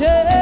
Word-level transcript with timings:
share. 0.00 0.39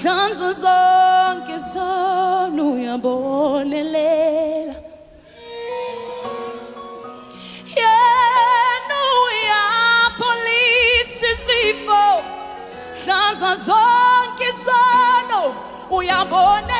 izanzu 0.00 0.48
zonke 0.62 1.56
zona 1.72 2.62
uyabonelela 2.72 4.74
yena 7.76 8.98
uyapholisa 9.24 11.26
isifo. 11.34 12.04
Hlanza 13.04 13.50
zonke 13.66 14.48
zona 14.64 15.38
uyabonelela 15.90 16.79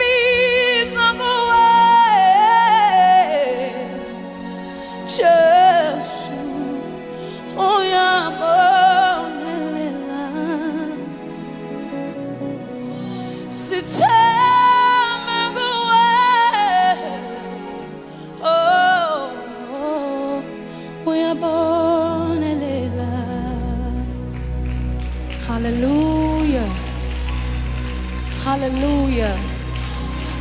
hallelujah 25.47 26.69
hallelujah 28.43 29.35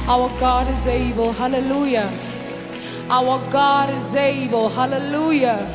our 0.06 0.28
God 0.40 0.70
is 0.70 0.86
able 0.86 1.32
hallelujah 1.32 2.10
our 3.10 3.40
God 3.50 3.90
is 3.90 4.14
able. 4.14 4.68
Hallelujah. 4.68 5.68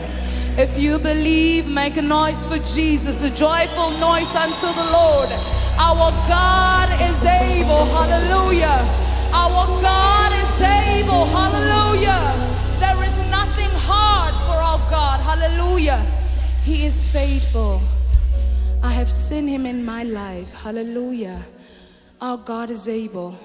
If 0.58 0.80
you 0.80 0.98
believe, 0.98 1.68
make 1.68 1.98
a 1.98 2.02
noise 2.02 2.46
for 2.46 2.60
Jesus, 2.60 3.24
a 3.24 3.30
joyful 3.30 3.92
noise 4.00 4.34
unto 4.34 4.68
the 4.72 4.88
Lord. 4.90 5.30
Our 5.78 6.12
God 6.32 6.88
is 7.02 7.26
able. 7.26 7.84
Hallelujah. 7.92 8.80
Our 9.34 9.68
God 9.82 10.32
is 10.32 10.62
able. 10.62 11.26
Hallelujah. 11.26 12.45
God. 14.90 15.20
Hallelujah. 15.20 16.06
He 16.64 16.86
is 16.86 17.10
faithful. 17.10 17.82
I 18.82 18.92
have 18.92 19.12
seen 19.12 19.48
him 19.48 19.66
in 19.66 19.84
my 19.86 20.04
life. 20.04 20.54
Hallelujah. 20.54 21.44
Our 22.22 22.38
God 22.38 22.70
is 22.70 22.88
able. 22.88 23.38